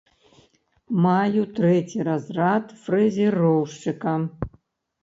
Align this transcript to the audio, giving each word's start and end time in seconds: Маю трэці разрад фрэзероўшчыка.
Маю 1.03 1.43
трэці 1.59 2.07
разрад 2.09 2.65
фрэзероўшчыка. 2.87 4.21